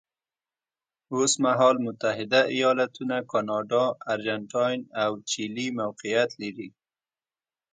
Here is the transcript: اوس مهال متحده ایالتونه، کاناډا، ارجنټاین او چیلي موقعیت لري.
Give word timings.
اوس 1.13 1.33
مهال 1.43 1.75
متحده 1.85 2.41
ایالتونه، 2.55 3.17
کاناډا، 3.31 3.83
ارجنټاین 4.13 4.79
او 5.03 5.11
چیلي 5.29 5.67
موقعیت 5.79 6.31
لري. 6.41 6.69